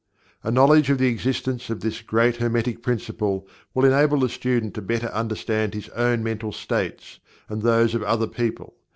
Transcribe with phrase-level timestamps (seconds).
[0.43, 4.81] A knowledge of the existence of this great Hermetic Principle will enable the student to
[4.81, 8.73] better understand his own mental states, and those of other people.